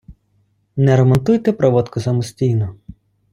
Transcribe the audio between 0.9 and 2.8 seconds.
ремонтуйте проводку самостійно.